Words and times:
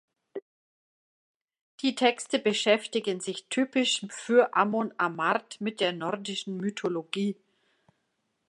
Die 1.83 1.93
Texte 1.93 2.39
beschäftigen 2.39 3.19
sich 3.19 3.45
typisch 3.49 4.03
für 4.09 4.55
Amon 4.55 4.91
Amarth 4.97 5.61
mit 5.61 5.79
der 5.79 5.93
nordischen 5.93 6.57
Mythologie. 6.57 7.37